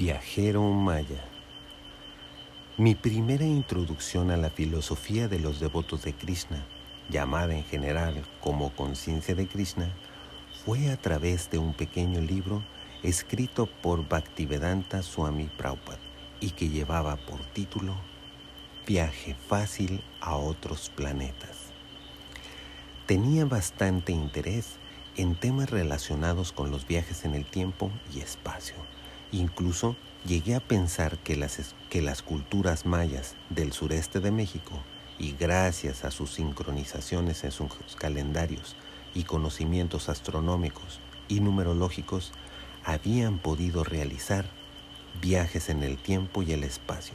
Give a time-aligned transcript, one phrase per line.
[0.00, 1.22] Viajero Maya.
[2.78, 6.64] Mi primera introducción a la filosofía de los devotos de Krishna,
[7.10, 9.94] llamada en general como conciencia de Krishna,
[10.64, 12.64] fue a través de un pequeño libro
[13.02, 15.98] escrito por Bhaktivedanta Swami Prabhupada
[16.40, 17.94] y que llevaba por título
[18.86, 21.74] Viaje fácil a otros planetas.
[23.04, 24.78] Tenía bastante interés
[25.18, 28.76] en temas relacionados con los viajes en el tiempo y espacio
[29.32, 34.72] Incluso llegué a pensar que las, que las culturas mayas del sureste de México,
[35.18, 38.74] y gracias a sus sincronizaciones en sus calendarios
[39.14, 42.32] y conocimientos astronómicos y numerológicos,
[42.84, 44.46] habían podido realizar
[45.20, 47.14] viajes en el tiempo y el espacio.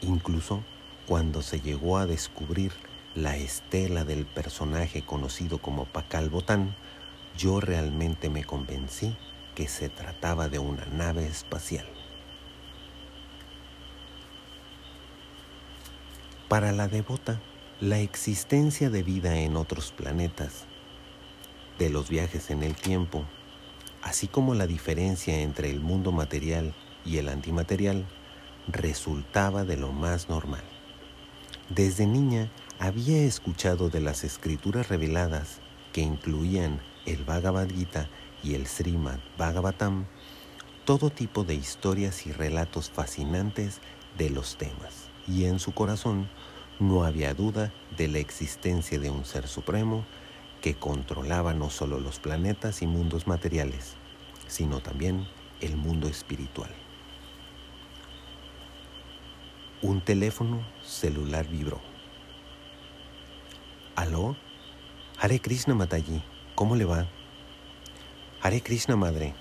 [0.00, 0.62] Incluso
[1.06, 2.72] cuando se llegó a descubrir
[3.14, 6.74] la estela del personaje conocido como Pacal Botán,
[7.36, 9.16] yo realmente me convencí
[9.54, 11.86] que se trataba de una nave espacial.
[16.48, 17.40] Para la devota,
[17.80, 20.66] la existencia de vida en otros planetas,
[21.78, 23.24] de los viajes en el tiempo,
[24.02, 28.06] así como la diferencia entre el mundo material y el antimaterial,
[28.68, 30.62] resultaba de lo más normal.
[31.70, 35.60] Desde niña había escuchado de las escrituras reveladas
[35.92, 38.08] que incluían el Bhagavad Gita
[38.44, 40.06] y el Srimad Bhagavatam
[40.84, 43.80] todo tipo de historias y relatos fascinantes
[44.18, 46.28] de los temas, y en su corazón
[46.78, 50.04] no había duda de la existencia de un ser supremo
[50.60, 53.94] que controlaba no solo los planetas y mundos materiales,
[54.46, 55.26] sino también
[55.60, 56.70] el mundo espiritual.
[59.80, 61.80] Un teléfono celular vibró.
[63.96, 64.36] ¿Aló?
[65.18, 66.22] Hare Krishna Mataji,
[66.54, 67.08] ¿cómo le va?
[68.46, 69.32] Hare Krishna Madre,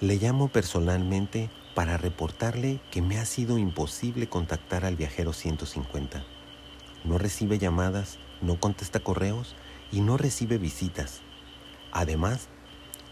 [0.00, 6.24] le llamo personalmente para reportarle que me ha sido imposible contactar al viajero 150.
[7.04, 9.54] No recibe llamadas, no contesta correos
[9.92, 11.20] y no recibe visitas.
[11.92, 12.48] Además,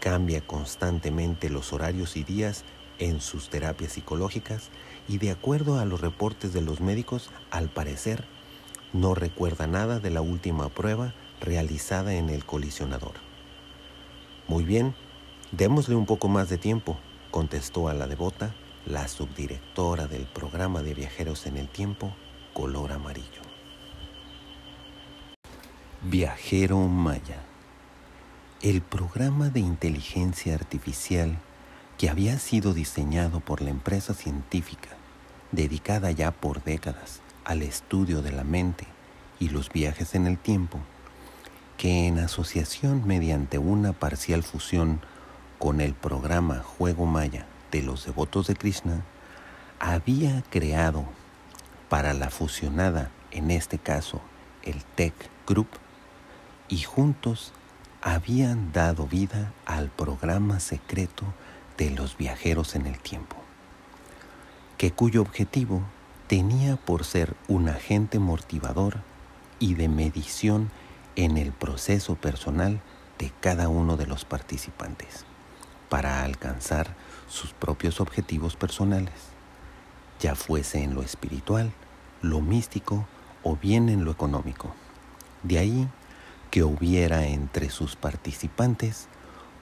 [0.01, 2.65] cambia constantemente los horarios y días
[2.97, 4.67] en sus terapias psicológicas
[5.07, 8.25] y de acuerdo a los reportes de los médicos, al parecer,
[8.91, 13.28] no recuerda nada de la última prueba realizada en el colisionador.
[14.49, 14.95] Muy bien,
[15.51, 16.97] démosle un poco más de tiempo,
[17.29, 22.15] contestó a la devota la subdirectora del programa de viajeros en el tiempo,
[22.53, 23.43] color amarillo.
[26.01, 27.43] Viajero Maya.
[28.63, 31.37] El programa de inteligencia artificial
[31.99, 34.89] que había sido diseñado por la empresa científica,
[35.51, 38.87] dedicada ya por décadas al estudio de la mente
[39.39, 40.79] y los viajes en el tiempo,
[41.79, 44.99] que en asociación mediante una parcial fusión
[45.59, 49.05] con el programa Juego Maya de los devotos de Krishna,
[49.79, 51.05] había creado
[51.87, 54.19] para la fusionada, en este caso
[54.61, 55.13] el Tech
[55.47, 55.69] Group,
[56.67, 57.53] y juntos
[58.01, 61.23] habían dado vida al programa secreto
[61.77, 63.37] de los viajeros en el tiempo,
[64.77, 65.83] que cuyo objetivo
[66.27, 68.97] tenía por ser un agente motivador
[69.59, 70.71] y de medición
[71.25, 72.79] en el proceso personal
[73.17, 75.25] de cada uno de los participantes
[75.89, 76.95] para alcanzar
[77.27, 79.13] sus propios objetivos personales,
[80.21, 81.73] ya fuese en lo espiritual,
[82.21, 83.05] lo místico
[83.43, 84.73] o bien en lo económico.
[85.43, 85.89] De ahí
[86.51, 89.09] que hubiera entre sus participantes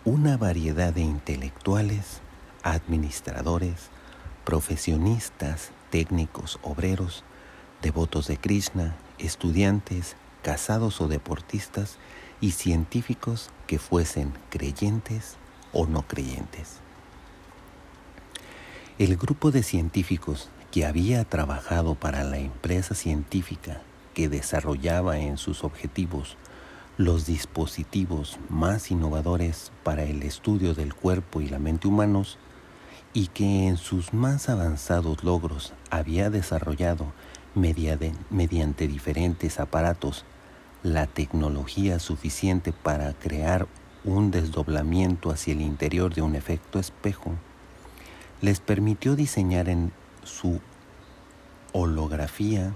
[0.05, 2.21] una variedad de intelectuales,
[2.61, 3.89] administradores,
[4.45, 7.23] profesionistas, técnicos, obreros,
[7.81, 11.97] devotos de Krishna, estudiantes, casados o deportistas
[12.41, 15.35] y científicos que fuesen creyentes
[15.73, 16.77] o no creyentes.
[18.99, 23.81] El grupo de científicos que había trabajado para la empresa científica
[24.13, 26.37] que desarrollaba en sus objetivos
[26.97, 32.39] los dispositivos más innovadores para el estudio del cuerpo y la mente humanos
[33.13, 37.13] y que en sus más avanzados logros había desarrollado
[37.55, 40.25] mediante diferentes aparatos
[40.83, 43.67] la tecnología suficiente para crear
[44.03, 47.33] un desdoblamiento hacia el interior de un efecto espejo,
[48.41, 49.91] les permitió diseñar en
[50.23, 50.61] su
[51.73, 52.73] holografía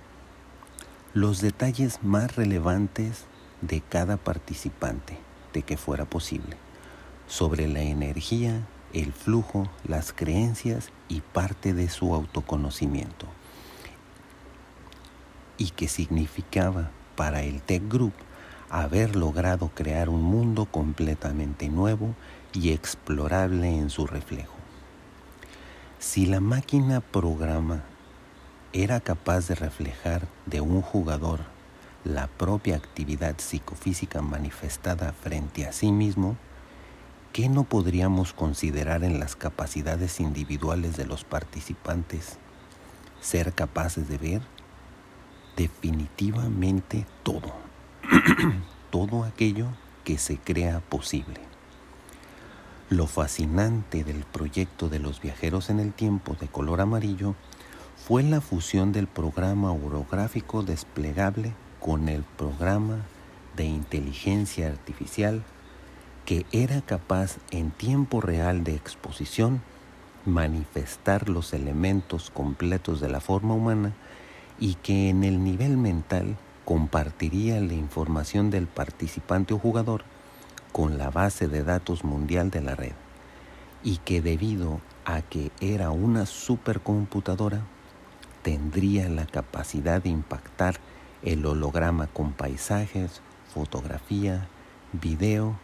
[1.14, 3.26] los detalles más relevantes
[3.62, 5.18] de cada participante,
[5.54, 6.58] de que fuera posible,
[7.28, 13.28] sobre la energía, el flujo, las creencias y parte de su autoconocimiento.
[15.62, 18.14] Y que significaba para el Tech Group
[18.72, 22.16] haber logrado crear un mundo completamente nuevo
[22.52, 24.56] y explorable en su reflejo.
[26.00, 27.84] Si la máquina programa
[28.74, 31.42] era capaz de reflejar de un jugador
[32.06, 36.38] la propia actividad psicofísica manifestada frente a sí mismo,
[37.34, 42.40] ¿qué no podríamos considerar en las capacidades individuales de los participantes
[43.22, 44.61] ser capaces de ver?
[45.56, 47.54] Definitivamente todo,
[48.92, 49.68] todo aquello
[50.04, 51.40] que se crea posible.
[52.90, 57.36] Lo fascinante del proyecto de los viajeros en el tiempo de color amarillo
[57.96, 62.98] fue la fusión del programa orográfico desplegable con el programa
[63.56, 65.44] de inteligencia artificial
[66.26, 69.62] que era capaz en tiempo real de exposición
[70.26, 73.94] manifestar los elementos completos de la forma humana
[74.62, 80.04] y que en el nivel mental compartiría la información del participante o jugador
[80.72, 82.94] con la base de datos mundial de la red
[83.84, 87.64] y que debido a que era una supercomputadora
[88.44, 90.76] tendría la capacidad de impactar
[91.24, 93.22] el holograma con paisajes,
[93.52, 94.48] fotografía,
[94.94, 95.60] video,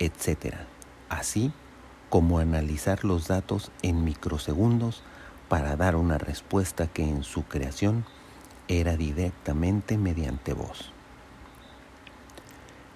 [0.00, 0.56] etc.
[1.08, 1.52] Así
[2.08, 5.04] como analizar los datos en microsegundos
[5.48, 8.04] para dar una respuesta que en su creación
[8.70, 10.92] era directamente mediante voz.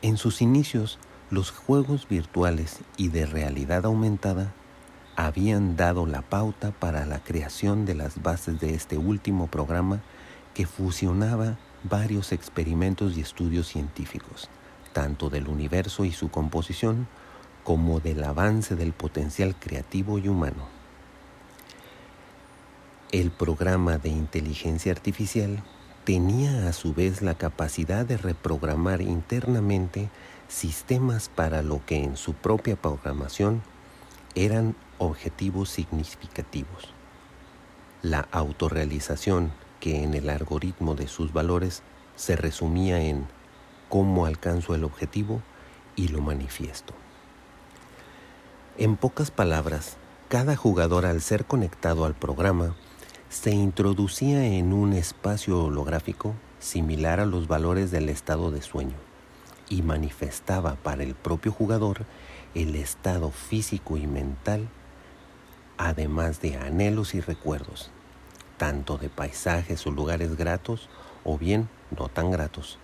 [0.02, 1.00] En sus inicios,
[1.30, 4.52] los juegos virtuales y de realidad aumentada
[5.16, 10.00] habían dado la pauta para la creación de las bases de este último programa
[10.54, 14.48] que fusionaba varios experimentos y estudios científicos,
[14.92, 17.08] tanto del universo y su composición,
[17.64, 20.73] como del avance del potencial creativo y humano.
[23.14, 25.62] El programa de inteligencia artificial
[26.02, 30.10] tenía a su vez la capacidad de reprogramar internamente
[30.48, 33.62] sistemas para lo que en su propia programación
[34.34, 36.92] eran objetivos significativos.
[38.02, 41.84] La autorrealización que en el algoritmo de sus valores
[42.16, 43.28] se resumía en
[43.88, 45.40] cómo alcanzo el objetivo
[45.94, 46.94] y lo manifiesto.
[48.76, 52.74] En pocas palabras, cada jugador al ser conectado al programa
[53.28, 58.96] se introducía en un espacio holográfico similar a los valores del estado de sueño
[59.68, 62.06] y manifestaba para el propio jugador
[62.54, 64.68] el estado físico y mental,
[65.76, 67.90] además de anhelos y recuerdos,
[68.56, 70.88] tanto de paisajes o lugares gratos
[71.24, 72.78] o bien no tan gratos.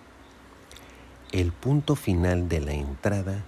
[1.31, 3.45] El punto final de la entrada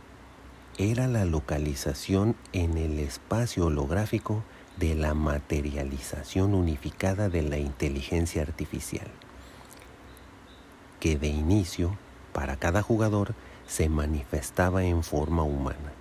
[0.78, 4.44] era la localización en el espacio holográfico
[4.78, 9.08] de la materialización unificada de la inteligencia artificial,
[11.00, 11.98] que de inicio,
[12.34, 13.36] para cada jugador,
[13.68, 15.94] se manifestaba en forma humana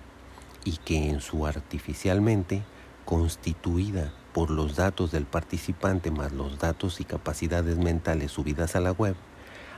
[0.65, 2.63] y que en su artificialmente
[3.05, 8.91] constituida por los datos del participante más los datos y capacidades mentales subidas a la
[8.91, 9.15] web,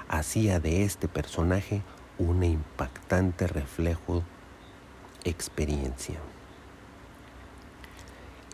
[0.07, 1.81] hacía de este personaje
[2.17, 4.23] un impactante reflejo
[5.23, 6.19] experiencia.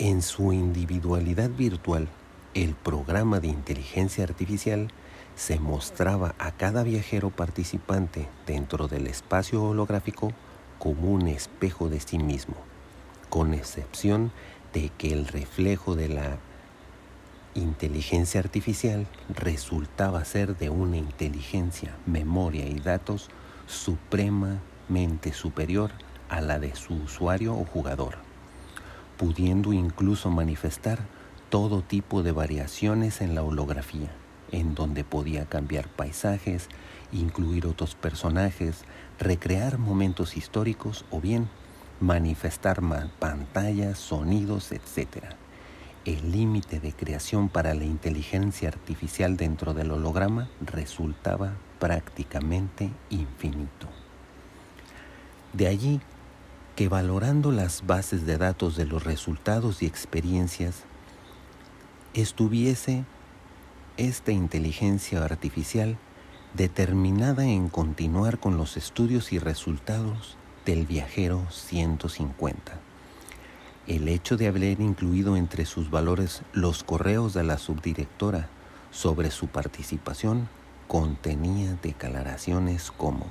[0.04, 2.08] En su individualidad virtual,
[2.56, 4.88] el programa de inteligencia artificial
[5.36, 10.32] se mostraba a cada viajero participante dentro del espacio holográfico
[10.80, 12.56] como un espejo de sí mismo,
[13.30, 14.32] con excepción
[14.74, 16.40] de que el reflejo de la
[17.54, 23.30] inteligencia artificial resultaba ser de una inteligencia, memoria y datos
[23.68, 25.92] supremamente superior
[26.28, 28.31] a la de su usuario o jugador,
[29.22, 30.98] pudiendo incluso manifestar
[31.52, 34.10] todo tipo de variaciones en la holografía,
[34.52, 36.70] en donde podía cambiar paisajes,
[37.12, 38.84] incluir otros personajes,
[39.20, 41.50] recrear momentos históricos o bien
[42.00, 42.82] manifestar
[43.20, 45.26] pantallas, sonidos, etc.
[46.04, 53.88] El límite de creación para la inteligencia artificial dentro del holograma resultaba prácticamente infinito.
[55.54, 56.02] De allí
[56.82, 60.78] que valorando las bases de datos de los resultados y experiencias,
[62.16, 63.06] estuviese
[63.98, 66.00] esta inteligencia artificial
[66.56, 72.80] determinada en continuar con los estudios y resultados del viajero 150.
[73.86, 78.50] El hecho de haber incluido entre sus valores los correos de la subdirectora
[78.90, 80.50] sobre su participación
[80.88, 83.28] contenía declaraciones como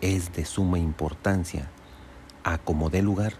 [0.00, 1.68] es de suma importancia,
[2.44, 3.34] acomode lugar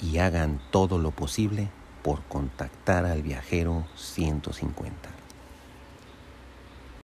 [0.00, 1.68] y hagan todo lo posible
[2.02, 5.21] por contactar al viajero 150.